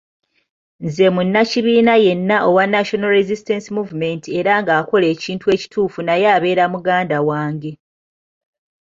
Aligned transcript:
Nze 0.85 1.05
munnakibiina 1.15 1.93
yenna 2.05 2.35
owa 2.49 2.63
National 2.75 3.11
Resistance 3.19 3.67
Movement 3.77 4.23
era 4.39 4.51
ng'akola 4.61 5.05
ekintu 5.13 5.45
ekituufu 5.55 5.99
naye 6.03 6.25
abeera 6.35 6.65
muganda 6.73 7.17
wange. 7.29 7.71